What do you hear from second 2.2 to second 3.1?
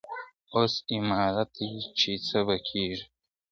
څه به کیږي,